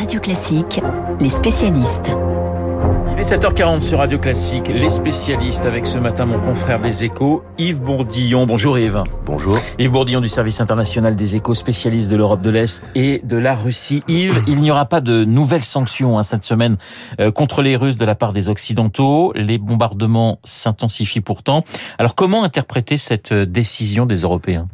Radio 0.00 0.18
Classique, 0.18 0.80
les 1.20 1.28
spécialistes. 1.28 2.10
Il 3.12 3.18
est 3.18 3.36
7h40 3.36 3.82
sur 3.82 3.98
Radio 3.98 4.18
Classique, 4.18 4.68
les 4.68 4.88
spécialistes 4.88 5.66
avec 5.66 5.84
ce 5.84 5.98
matin 5.98 6.24
mon 6.24 6.40
confrère 6.40 6.80
des 6.80 7.04
échos, 7.04 7.42
Yves 7.58 7.82
Bourdillon. 7.82 8.46
Bonjour 8.46 8.78
Yves. 8.78 9.04
Bonjour. 9.26 9.58
Yves 9.78 9.90
Bourdillon 9.90 10.22
du 10.22 10.28
service 10.28 10.58
international 10.58 11.16
des 11.16 11.36
échos, 11.36 11.52
spécialiste 11.52 12.10
de 12.10 12.16
l'Europe 12.16 12.40
de 12.40 12.48
l'Est 12.48 12.90
et 12.94 13.20
de 13.24 13.36
la 13.36 13.54
Russie. 13.54 14.02
Yves, 14.08 14.42
il 14.46 14.62
n'y 14.62 14.70
aura 14.70 14.86
pas 14.86 15.02
de 15.02 15.24
nouvelles 15.24 15.64
sanctions 15.64 16.18
hein, 16.18 16.22
cette 16.22 16.44
semaine 16.44 16.78
euh, 17.20 17.30
contre 17.30 17.60
les 17.60 17.76
Russes 17.76 17.98
de 17.98 18.06
la 18.06 18.14
part 18.14 18.32
des 18.32 18.48
Occidentaux. 18.48 19.34
Les 19.36 19.58
bombardements 19.58 20.40
s'intensifient 20.44 21.20
pourtant. 21.20 21.62
Alors 21.98 22.14
comment 22.14 22.42
interpréter 22.42 22.96
cette 22.96 23.32
euh, 23.32 23.44
décision 23.44 24.06
des 24.06 24.22
Européens? 24.22 24.66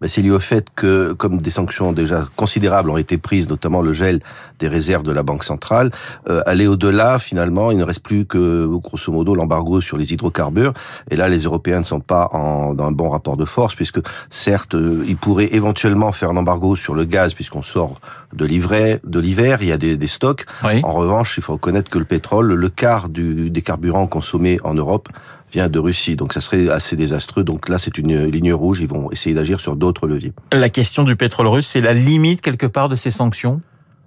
Ben, 0.00 0.08
c'est 0.08 0.22
lié 0.22 0.30
au 0.30 0.40
fait 0.40 0.66
que, 0.74 1.12
comme 1.12 1.40
des 1.40 1.50
sanctions 1.50 1.92
déjà 1.92 2.26
considérables 2.36 2.90
ont 2.90 2.96
été 2.96 3.18
prises, 3.18 3.48
notamment 3.48 3.82
le 3.82 3.92
gel 3.92 4.20
des 4.58 4.68
réserves 4.68 5.02
de 5.02 5.12
la 5.12 5.22
Banque 5.22 5.44
centrale, 5.44 5.90
euh, 6.28 6.42
aller 6.46 6.66
au-delà, 6.66 7.18
finalement, 7.18 7.70
il 7.70 7.78
ne 7.78 7.84
reste 7.84 8.02
plus 8.02 8.26
que, 8.26 8.66
grosso 8.66 9.12
modo, 9.12 9.34
l'embargo 9.34 9.80
sur 9.80 9.96
les 9.96 10.12
hydrocarbures. 10.12 10.72
Et 11.10 11.16
là, 11.16 11.28
les 11.28 11.40
Européens 11.40 11.80
ne 11.80 11.84
sont 11.84 12.00
pas 12.00 12.28
en, 12.32 12.74
dans 12.74 12.86
un 12.86 12.92
bon 12.92 13.10
rapport 13.10 13.36
de 13.36 13.44
force, 13.44 13.74
puisque, 13.74 14.00
certes, 14.30 14.74
euh, 14.74 15.04
ils 15.06 15.16
pourraient 15.16 15.50
éventuellement 15.52 16.12
faire 16.12 16.30
un 16.30 16.36
embargo 16.36 16.76
sur 16.76 16.94
le 16.94 17.04
gaz, 17.04 17.34
puisqu'on 17.34 17.62
sort 17.62 18.00
de 18.32 18.44
l'hiver, 18.44 18.98
de 19.04 19.20
l'hiver, 19.20 19.58
il 19.60 19.68
y 19.68 19.72
a 19.72 19.78
des, 19.78 19.96
des 19.96 20.06
stocks. 20.06 20.46
En 20.62 20.92
revanche, 20.92 21.36
il 21.36 21.42
faut 21.42 21.54
reconnaître 21.54 21.90
que 21.90 21.98
le 21.98 22.04
pétrole, 22.04 22.54
le 22.54 22.68
quart 22.68 23.08
du, 23.08 23.50
des 23.50 23.62
carburants 23.62 24.06
consommés 24.06 24.58
en 24.64 24.74
Europe, 24.74 25.08
vient 25.52 25.68
de 25.68 25.78
Russie. 25.78 26.16
Donc 26.16 26.32
ça 26.32 26.40
serait 26.40 26.68
assez 26.68 26.96
désastreux. 26.96 27.44
Donc 27.44 27.68
là, 27.68 27.78
c'est 27.78 27.98
une 27.98 28.26
ligne 28.26 28.52
rouge. 28.52 28.80
Ils 28.80 28.88
vont 28.88 29.10
essayer 29.10 29.34
d'agir 29.34 29.60
sur 29.60 29.76
d'autres 29.76 30.06
leviers. 30.06 30.32
La 30.52 30.68
question 30.68 31.04
du 31.04 31.16
pétrole 31.16 31.46
russe, 31.46 31.66
c'est 31.66 31.80
la 31.80 31.92
limite 31.92 32.40
quelque 32.40 32.66
part 32.66 32.88
de 32.88 32.96
ces 32.96 33.10
sanctions? 33.10 33.60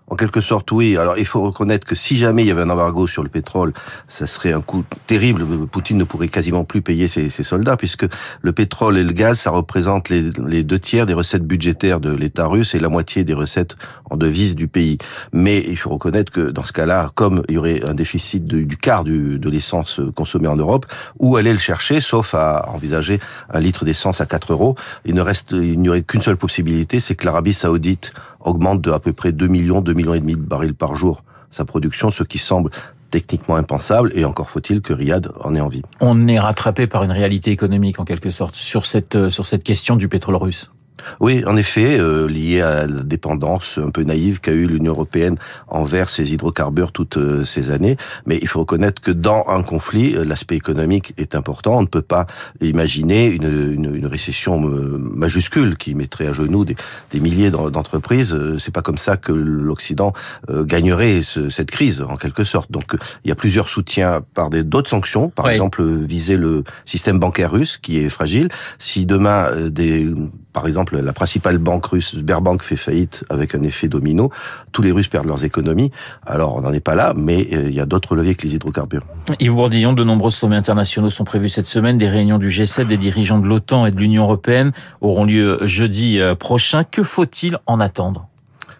En 0.07 0.15
quelque 0.15 0.41
sorte, 0.41 0.71
oui. 0.71 0.97
Alors, 0.97 1.17
il 1.17 1.25
faut 1.25 1.41
reconnaître 1.41 1.87
que 1.87 1.95
si 1.95 2.15
jamais 2.15 2.43
il 2.43 2.47
y 2.47 2.51
avait 2.51 2.61
un 2.61 2.69
embargo 2.69 3.07
sur 3.07 3.23
le 3.23 3.29
pétrole, 3.29 3.73
ça 4.07 4.27
serait 4.27 4.53
un 4.53 4.61
coup 4.61 4.83
terrible. 5.07 5.45
Poutine 5.67 5.97
ne 5.97 6.03
pourrait 6.03 6.27
quasiment 6.27 6.63
plus 6.63 6.81
payer 6.81 7.07
ses, 7.07 7.29
soldats, 7.29 7.75
puisque 7.75 8.05
le 8.41 8.51
pétrole 8.51 8.97
et 8.97 9.03
le 9.03 9.11
gaz, 9.13 9.39
ça 9.39 9.49
représente 9.49 10.09
les, 10.09 10.63
deux 10.63 10.79
tiers 10.79 11.05
des 11.05 11.13
recettes 11.13 11.45
budgétaires 11.45 11.99
de 11.99 12.13
l'État 12.13 12.45
russe 12.45 12.75
et 12.75 12.79
la 12.79 12.89
moitié 12.89 13.23
des 13.23 13.33
recettes 13.33 13.75
en 14.09 14.15
devises 14.15 14.55
du 14.55 14.67
pays. 14.67 14.99
Mais 15.33 15.63
il 15.67 15.77
faut 15.77 15.89
reconnaître 15.89 16.31
que 16.31 16.51
dans 16.51 16.63
ce 16.63 16.73
cas-là, 16.73 17.09
comme 17.15 17.43
il 17.49 17.55
y 17.55 17.57
aurait 17.57 17.83
un 17.83 17.95
déficit 17.95 18.45
du, 18.45 18.77
quart 18.77 19.03
de 19.03 19.49
l'essence 19.49 19.99
consommée 20.15 20.47
en 20.47 20.55
Europe, 20.55 20.85
où 21.19 21.35
aller 21.35 21.51
le 21.51 21.59
chercher, 21.59 21.99
sauf 21.99 22.35
à 22.35 22.69
envisager 22.69 23.19
un 23.51 23.59
litre 23.59 23.85
d'essence 23.85 24.21
à 24.21 24.27
4 24.27 24.53
euros, 24.53 24.75
il 25.05 25.15
ne 25.15 25.21
reste, 25.21 25.51
il 25.51 25.79
n'y 25.79 25.89
aurait 25.89 26.03
qu'une 26.03 26.21
seule 26.21 26.37
possibilité, 26.37 26.99
c'est 26.99 27.15
que 27.15 27.25
l'Arabie 27.25 27.53
Saoudite 27.53 28.13
augmente 28.45 28.81
de 28.81 28.91
à 28.91 28.99
peu 28.99 29.13
près 29.13 29.31
2 29.31 29.47
millions, 29.47 29.81
2 29.81 29.93
millions 29.93 30.13
et 30.13 30.19
demi 30.19 30.33
de 30.33 30.39
barils 30.39 30.75
par 30.75 30.95
jour 30.95 31.23
sa 31.51 31.65
production, 31.65 32.11
ce 32.11 32.23
qui 32.23 32.37
semble 32.37 32.69
techniquement 33.11 33.55
impensable, 33.55 34.11
et 34.15 34.25
encore 34.25 34.49
faut-il 34.49 34.81
que 34.81 34.91
Riyad 34.91 35.31
en 35.39 35.55
ait 35.55 35.61
envie. 35.61 35.83
On 36.01 36.27
est 36.27 36.39
rattrapé 36.39 36.87
par 36.87 37.03
une 37.03 37.11
réalité 37.11 37.51
économique, 37.51 37.99
en 37.99 38.05
quelque 38.05 38.29
sorte, 38.29 38.55
sur 38.55 38.85
cette, 38.85 39.29
sur 39.29 39.45
cette 39.45 39.63
question 39.63 39.95
du 39.95 40.09
pétrole 40.09 40.35
russe. 40.35 40.71
Oui, 41.19 41.43
en 41.45 41.55
effet, 41.55 41.99
euh, 41.99 42.27
lié 42.27 42.61
à 42.61 42.87
la 42.87 43.03
dépendance 43.03 43.79
un 43.81 43.89
peu 43.89 44.03
naïve 44.03 44.39
qu'a 44.39 44.51
eu 44.51 44.67
l'Union 44.67 44.93
européenne 44.93 45.37
envers 45.67 46.09
ces 46.09 46.33
hydrocarbures 46.33 46.91
toutes 46.91 47.17
euh, 47.17 47.43
ces 47.43 47.71
années. 47.71 47.97
Mais 48.25 48.39
il 48.41 48.47
faut 48.47 48.59
reconnaître 48.59 49.01
que 49.01 49.11
dans 49.11 49.43
un 49.47 49.63
conflit, 49.63 50.15
euh, 50.15 50.23
l'aspect 50.23 50.55
économique 50.55 51.13
est 51.17 51.35
important. 51.35 51.77
On 51.77 51.81
ne 51.81 51.87
peut 51.87 52.01
pas 52.01 52.27
imaginer 52.61 53.27
une, 53.27 53.73
une, 53.73 53.95
une 53.95 54.07
récession 54.07 54.59
majuscule 54.59 55.77
qui 55.77 55.95
mettrait 55.95 56.27
à 56.27 56.33
genoux 56.33 56.65
des, 56.65 56.75
des 57.11 57.19
milliers 57.19 57.51
d'entreprises. 57.51 58.35
C'est 58.59 58.73
pas 58.73 58.81
comme 58.81 58.97
ça 58.97 59.17
que 59.17 59.31
l'Occident 59.31 60.13
gagnerait 60.49 61.21
ce, 61.23 61.49
cette 61.49 61.71
crise, 61.71 62.01
en 62.01 62.15
quelque 62.15 62.43
sorte. 62.43 62.71
Donc, 62.71 62.95
il 63.23 63.29
y 63.29 63.31
a 63.31 63.35
plusieurs 63.35 63.67
soutiens 63.69 64.21
par 64.33 64.49
d'autres 64.49 64.89
sanctions. 64.89 65.29
Par 65.29 65.45
oui. 65.45 65.51
exemple, 65.51 65.83
viser 65.83 66.37
le 66.37 66.63
système 66.85 67.19
bancaire 67.19 67.51
russe 67.51 67.77
qui 67.77 67.99
est 67.99 68.09
fragile. 68.09 68.49
Si 68.79 69.05
demain 69.05 69.49
des 69.69 70.13
par 70.55 70.67
exemple, 70.67 70.97
la 70.97 71.11
principale 71.11 71.57
banque 71.57 71.85
russe, 71.87 72.15
Sberbank, 72.15 72.63
fait 72.63 72.77
faillite 72.77 73.25
avec 73.29 73.55
un 73.55 73.63
effet 73.63 73.89
domino. 73.89 74.31
Tous 74.71 74.81
les 74.81 74.93
Russes 74.93 75.09
perdent 75.09 75.27
leurs 75.27 75.43
économies. 75.43 75.91
Alors, 76.25 76.55
on 76.55 76.61
n'en 76.61 76.71
est 76.71 76.79
pas 76.79 76.95
là, 76.95 77.13
mais 77.13 77.49
euh, 77.51 77.65
il 77.67 77.75
y 77.75 77.81
a 77.81 77.85
d'autres 77.85 78.15
leviers 78.15 78.35
que 78.35 78.47
les 78.47 78.55
hydrocarbures. 78.55 79.03
Yves 79.41 79.53
Bourdillon, 79.53 79.91
de 79.91 80.05
nombreux 80.05 80.31
sommets 80.31 80.55
internationaux 80.55 81.09
sont 81.09 81.25
prévus 81.25 81.49
cette 81.49 81.67
semaine. 81.67 81.97
Des 81.97 82.07
réunions 82.07 82.37
du 82.37 82.47
G7, 82.47 82.87
des 82.87 82.95
dirigeants 82.95 83.39
de 83.39 83.47
l'OTAN 83.47 83.85
et 83.85 83.91
de 83.91 83.97
l'Union 83.97 84.23
européenne 84.23 84.71
auront 85.01 85.25
lieu 85.25 85.59
jeudi 85.63 86.21
euh, 86.21 86.35
prochain. 86.35 86.85
Que 86.85 87.03
faut-il 87.03 87.57
en 87.65 87.81
attendre? 87.81 88.29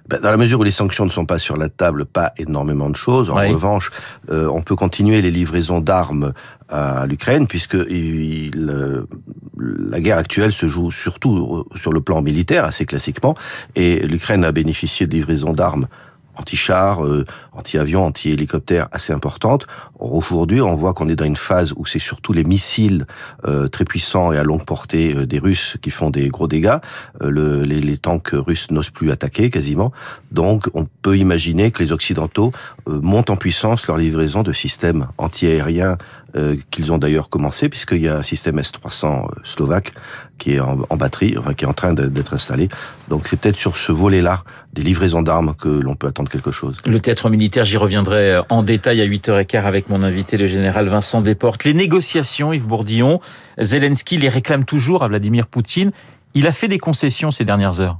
Dans 0.07 0.31
la 0.31 0.37
mesure 0.37 0.59
où 0.59 0.63
les 0.63 0.71
sanctions 0.71 1.05
ne 1.05 1.09
sont 1.09 1.25
pas 1.25 1.39
sur 1.39 1.57
la 1.57 1.69
table, 1.69 2.05
pas 2.05 2.33
énormément 2.37 2.89
de 2.89 2.95
choses. 2.95 3.29
En 3.29 3.39
oui. 3.39 3.51
revanche, 3.51 3.91
euh, 4.29 4.47
on 4.47 4.61
peut 4.61 4.75
continuer 4.75 5.21
les 5.21 5.31
livraisons 5.31 5.81
d'armes 5.81 6.33
à 6.69 7.05
l'Ukraine, 7.07 7.47
puisque 7.47 7.77
il, 7.89 8.51
la 9.57 9.99
guerre 9.99 10.17
actuelle 10.17 10.51
se 10.51 10.67
joue 10.67 10.91
surtout 10.91 11.65
sur 11.75 11.91
le 11.91 12.01
plan 12.01 12.21
militaire, 12.21 12.65
assez 12.65 12.85
classiquement, 12.85 13.35
et 13.75 13.99
l'Ukraine 13.99 14.43
a 14.43 14.51
bénéficié 14.51 15.07
de 15.07 15.13
livraisons 15.13 15.53
d'armes 15.53 15.87
anti-chars, 16.35 17.05
euh, 17.05 17.25
anti-avions, 17.53 18.05
anti-hélicoptères 18.05 18.87
assez 18.91 19.13
importantes. 19.13 19.67
Aujourd'hui, 19.99 20.61
on 20.61 20.75
voit 20.75 20.93
qu'on 20.93 21.07
est 21.07 21.15
dans 21.15 21.25
une 21.25 21.35
phase 21.35 21.73
où 21.75 21.85
c'est 21.85 21.99
surtout 21.99 22.33
les 22.33 22.43
missiles 22.43 23.05
euh, 23.47 23.67
très 23.67 23.85
puissants 23.85 24.31
et 24.31 24.37
à 24.37 24.43
longue 24.43 24.65
portée 24.65 25.13
euh, 25.13 25.25
des 25.25 25.39
Russes 25.39 25.77
qui 25.81 25.89
font 25.89 26.09
des 26.09 26.29
gros 26.29 26.47
dégâts. 26.47 26.77
Euh, 27.21 27.29
le, 27.29 27.63
les, 27.63 27.81
les, 27.81 27.97
tanks 27.97 28.31
russes 28.33 28.69
n'osent 28.71 28.89
plus 28.89 29.11
attaquer 29.11 29.49
quasiment. 29.49 29.91
Donc, 30.31 30.69
on 30.73 30.85
peut 31.01 31.17
imaginer 31.17 31.71
que 31.71 31.81
les 31.81 31.91
Occidentaux 31.91 32.51
euh, 32.87 32.99
montent 33.01 33.29
en 33.29 33.37
puissance 33.37 33.87
leur 33.87 33.97
livraison 33.97 34.43
de 34.43 34.51
systèmes 34.51 35.07
anti-aériens 35.17 35.97
euh, 36.35 36.57
qu'ils 36.71 36.91
ont 36.91 36.97
d'ailleurs 36.97 37.29
commencé, 37.29 37.69
puisqu'il 37.69 38.01
y 38.01 38.09
a 38.09 38.17
un 38.17 38.23
système 38.23 38.59
S-300 38.59 39.27
slovaque 39.43 39.93
qui 40.37 40.55
est 40.55 40.59
en, 40.59 40.79
en 40.89 40.97
batterie, 40.97 41.35
enfin, 41.37 41.53
qui 41.53 41.63
est 41.65 41.67
en 41.67 41.73
train 41.73 41.93
d'être 41.93 42.33
installé. 42.33 42.67
Donc 43.07 43.27
c'est 43.27 43.39
peut-être 43.39 43.57
sur 43.57 43.77
ce 43.77 43.91
volet-là 43.91 44.43
des 44.73 44.81
livraisons 44.81 45.21
d'armes 45.21 45.53
que 45.55 45.69
l'on 45.69 45.95
peut 45.95 46.07
attendre 46.07 46.29
quelque 46.29 46.51
chose. 46.51 46.77
Le 46.85 46.99
théâtre 46.99 47.29
militaire, 47.29 47.63
j'y 47.63 47.77
reviendrai 47.77 48.41
en 48.49 48.63
détail 48.63 49.01
à 49.01 49.07
8h15 49.07 49.63
avec 49.63 49.89
mon 49.89 50.03
invité, 50.03 50.37
le 50.37 50.47
général 50.47 50.87
Vincent 50.87 51.21
Desportes. 51.21 51.63
Les 51.63 51.73
négociations, 51.73 52.51
Yves 52.51 52.67
Bourdillon, 52.67 53.21
Zelensky 53.59 54.17
les 54.17 54.29
réclame 54.29 54.65
toujours 54.65 55.03
à 55.03 55.07
Vladimir 55.07 55.47
Poutine. 55.47 55.91
Il 56.33 56.47
a 56.47 56.51
fait 56.51 56.67
des 56.67 56.79
concessions 56.79 57.31
ces 57.31 57.45
dernières 57.45 57.79
heures. 57.79 57.97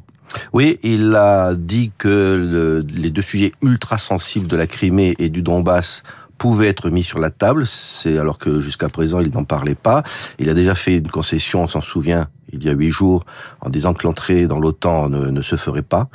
Oui, 0.54 0.80
il 0.84 1.16
a 1.16 1.54
dit 1.54 1.92
que 1.98 2.08
le, 2.08 2.86
les 2.94 3.10
deux 3.10 3.22
sujets 3.22 3.52
ultra 3.62 3.98
sensibles 3.98 4.48
de 4.48 4.58
la 4.58 4.68
Crimée 4.68 5.16
et 5.20 5.30
du 5.30 5.42
Donbass 5.42 6.04
pouvait 6.38 6.68
être 6.68 6.90
mis 6.90 7.04
sur 7.04 7.20
la 7.20 7.30
table, 7.30 7.66
c'est 7.66 8.18
alors 8.18 8.38
que 8.38 8.60
jusqu'à 8.60 8.90
présent 8.90 9.20
il 9.20 9.32
n'en 9.32 9.44
parlait 9.44 9.76
pas. 9.76 10.04
Il 10.40 10.50
a 10.50 10.54
déjà 10.54 10.76
fait 10.76 10.98
une 10.98 11.10
concession, 11.10 11.64
on 11.64 11.68
s'en 11.68 11.82
souvient, 11.82 12.28
il 12.56 12.64
y 12.64 12.70
a 12.70 12.74
huit 12.74 12.90
jours 12.90 13.24
en 13.62 13.70
disant 13.70 13.94
que 13.94 14.06
l'entrée 14.06 14.48
dans 14.48 14.60
l'OTAN 14.60 15.10
ne, 15.10 15.42
se 15.42 15.56
ferait 15.56 15.82
pas. 15.82 16.10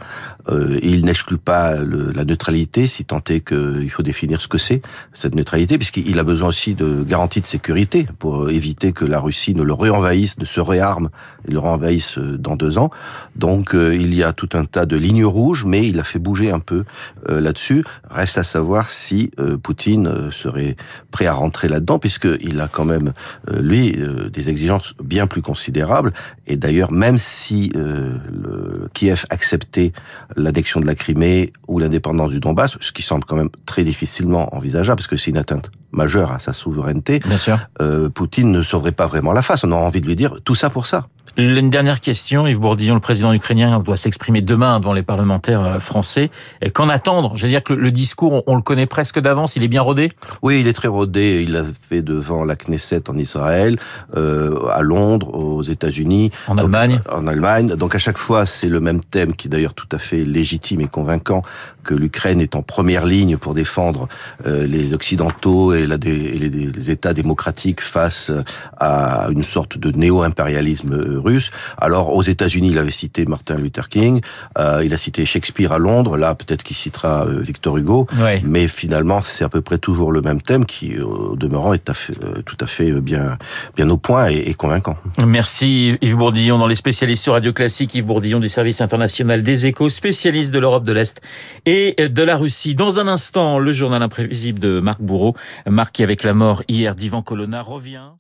Euh, 0.49 0.78
il 0.83 1.05
n'exclut 1.05 1.39
pas 1.39 1.77
le, 1.77 2.11
la 2.12 2.25
neutralité, 2.25 2.87
si 2.87 3.05
tant 3.05 3.21
est 3.28 3.41
qu'il 3.41 3.91
faut 3.91 4.03
définir 4.03 4.41
ce 4.41 4.49
que 4.49 4.59
c'est, 4.59 4.83
cette 5.12 5.34
neutralité, 5.34 5.79
puisqu'il 5.79 6.19
a 6.19 6.25
besoin 6.25 6.49
aussi 6.49 6.75
de 6.75 7.05
garanties 7.06 7.41
de 7.41 7.47
sécurité 7.47 8.06
pour 8.19 8.50
éviter 8.50 8.93
que 8.93 9.05
la 9.05 9.21
Russie 9.21 9.55
ne 9.55 9.62
le 9.62 9.73
réenvahisse, 9.73 10.39
ne 10.39 10.45
se 10.45 10.61
réarme 10.61 11.11
et 11.47 11.53
le 11.53 11.59
réenvahisse 11.59 12.19
dans 12.19 12.56
deux 12.56 12.79
ans. 12.79 12.91
Donc 13.37 13.75
euh, 13.75 13.95
il 13.95 14.15
y 14.15 14.23
a 14.23 14.33
tout 14.33 14.50
un 14.55 14.65
tas 14.65 14.87
de 14.87 14.97
lignes 14.97 15.25
rouges, 15.25 15.65
mais 15.65 15.87
il 15.87 15.99
a 15.99 16.05
fait 16.05 16.19
bouger 16.19 16.50
un 16.50 16.61
peu 16.61 16.84
euh, 17.29 17.41
là-dessus. 17.41 17.84
Reste 18.09 18.39
à 18.39 18.43
savoir 18.43 18.89
si 18.89 19.31
euh, 19.39 19.56
Poutine 19.56 20.31
serait 20.31 20.77
prêt 21.11 21.27
à 21.27 21.34
rentrer 21.34 21.69
là-dedans, 21.69 21.99
puisqu'il 21.99 22.61
a 22.61 22.69
quand 22.69 22.84
même, 22.84 23.12
euh, 23.50 23.61
lui, 23.61 23.97
des 24.33 24.49
exigences 24.49 24.95
bien 25.03 25.27
plus 25.27 25.43
considérables. 25.43 26.12
Et 26.47 26.57
d'ailleurs, 26.57 26.93
même 26.93 27.19
si 27.19 27.73
euh, 27.77 28.19
le 28.31 28.89
Kiev 28.95 29.25
acceptait 29.31 29.93
l'annexion 30.37 30.81
de 30.81 30.87
la 30.87 30.95
Crimée 30.95 31.53
ou 31.69 31.79
l'indépendance 31.79 32.31
du 32.31 32.41
Donbass, 32.41 32.77
ce 32.81 32.93
qui 32.93 33.03
semble 33.03 33.25
quand 33.25 33.37
même 33.37 33.50
très 33.67 33.85
difficilement 33.85 34.55
envisageable, 34.55 34.97
parce 34.97 35.06
que 35.06 35.17
c'est 35.17 35.31
une 35.31 35.38
atteinte 35.38 35.71
majeure 35.93 36.32
à 36.32 36.38
sa 36.38 36.53
souveraineté, 36.53 37.19
Bien 37.19 37.37
sûr. 37.37 37.59
Euh, 37.81 38.09
Poutine 38.09 38.53
ne 38.53 38.62
sauverait 38.62 38.93
pas 38.93 39.06
vraiment 39.06 39.32
la 39.32 39.43
face. 39.43 39.65
On 39.65 39.73
a 39.73 39.77
envie 39.77 40.00
de 40.00 40.06
lui 40.06 40.17
dire 40.17 40.37
tout 40.44 40.55
ça 40.55 40.71
pour 40.71 40.87
ça. 40.87 41.09
Une 41.37 41.71
dernière 41.71 42.00
question, 42.00 42.47
Yves 42.47 42.59
Bourdillon, 42.59 42.94
le 42.94 43.00
président 43.00 43.32
ukrainien 43.32 43.79
doit 43.81 43.97
s'exprimer 43.97 44.43
demain 44.43 44.81
devant 44.81 44.93
les 44.93 45.03
parlementaires 45.03 45.62
euh, 45.62 45.79
français. 45.79 46.31
Qu'en 46.75 46.88
attendre? 46.88 47.37
Je 47.37 47.43
veux 47.43 47.49
dire 47.49 47.62
que 47.62 47.73
le 47.73 47.93
discours, 47.93 48.43
on 48.47 48.56
le 48.56 48.62
connaît 48.62 48.87
presque 48.87 49.21
d'avance, 49.21 49.55
il 49.55 49.62
est 49.62 49.69
bien 49.69 49.82
rodé? 49.82 50.11
Oui, 50.43 50.61
il 50.61 50.67
est 50.67 50.73
très 50.73 50.88
rodé. 50.88 51.43
Il 51.43 51.53
l'a 51.53 51.62
fait 51.65 52.03
devant 52.03 52.44
la 52.44 52.56
Knesset 52.56 53.09
en 53.09 53.17
Israël, 53.17 53.79
euh, 54.17 54.67
à 54.71 54.82
Londres, 54.82 55.32
aux 55.35 55.62
États-Unis. 55.62 56.31
En 56.49 56.59
Allemagne? 56.59 57.00
En 57.11 57.27
Allemagne. 57.27 57.69
Donc 57.76 57.94
à 57.94 57.99
chaque 57.99 58.19
fois, 58.19 58.44
c'est 58.44 58.69
le 58.69 58.81
même 58.81 59.00
thème 59.00 59.35
qui 59.35 59.47
est 59.47 59.50
d'ailleurs 59.50 59.75
tout 59.75 59.88
à 59.93 59.99
fait 59.99 60.25
légitime 60.25 60.81
et 60.81 60.88
convaincant 60.88 61.43
que 61.85 61.94
l'Ukraine 61.94 62.41
est 62.41 62.56
en 62.56 62.62
première 62.62 63.06
ligne 63.06 63.37
pour 63.37 63.55
défendre 63.55 64.09
euh, 64.47 64.67
les 64.67 64.93
Occidentaux 64.93 65.73
et, 65.75 65.87
la, 65.87 65.94
et 65.94 66.38
les, 66.38 66.49
les, 66.49 66.91
États 66.91 67.15
démocratiques 67.15 67.81
face 67.81 68.33
à 68.79 69.29
une 69.31 69.43
sorte 69.43 69.79
de 69.79 69.91
néo-impérialisme 69.93 71.19
russe. 71.20 71.50
Alors 71.78 72.14
aux 72.14 72.22
États-Unis, 72.22 72.70
il 72.72 72.78
avait 72.78 72.90
cité 72.90 73.25
Martin 73.26 73.56
Luther 73.56 73.88
King, 73.88 74.20
euh, 74.58 74.82
il 74.84 74.93
a 74.93 74.96
cité 74.96 75.25
Shakespeare 75.25 75.72
à 75.72 75.78
Londres. 75.78 76.17
Là, 76.17 76.34
peut-être 76.34 76.62
qu'il 76.62 76.76
citera 76.76 77.26
euh, 77.26 77.40
Victor 77.40 77.76
Hugo, 77.76 78.06
Ouais. 78.20 78.43
mais 78.44 78.67
finalement, 78.69 79.20
c'est 79.22 79.44
à 79.44 79.49
peu 79.49 79.61
près 79.61 79.78
toujours 79.78 80.11
le 80.12 80.20
même 80.22 80.40
thème 80.43 80.64
qui, 80.67 80.99
au 80.99 81.37
demeurant, 81.37 81.72
est 81.75 81.88
euh, 81.90 82.43
tout 82.44 82.56
à 82.61 82.67
fait 82.67 82.90
bien, 83.00 83.38
bien 83.76 83.88
au 83.90 83.96
point 83.96 84.28
et, 84.31 84.38
et 84.50 84.55
convaincant. 84.55 84.96
Merci 85.26 85.96
Yves 86.02 86.17
Bourdillon 86.17 86.58
dans 86.58 86.67
les 86.67 86.75
spécialistes 86.75 87.23
sur 87.23 87.34
Radio 87.34 87.52
Classique. 87.52 87.94
Yves 87.94 88.06
Bourdillon 88.06 88.40
du 88.40 88.49
service 88.49 88.81
international 88.81 89.43
des 89.43 89.66
échos, 89.66 89.88
spécialiste 89.88 90.50
de 90.52 90.58
l'Europe 90.58 90.84
de 90.84 90.93
l'Est 90.93 91.20
et 91.66 91.94
de 92.08 92.23
la 92.23 92.37
Russie. 92.37 92.75
Dans 92.75 93.00
un 93.00 93.08
instant, 93.08 93.58
le 93.58 93.73
journal 93.73 94.02
imprévisible 94.02 94.58
de 94.58 94.81
Marc 94.81 95.00
Bourreau. 95.00 95.34
Marc 95.69 95.94
qui, 95.96 96.02
avec 96.02 96.23
la 96.25 96.34
mort 96.34 96.62
hier 96.69 96.94
d'Ivan 96.94 97.23
Colonna, 97.23 97.62
revient. 97.62 98.11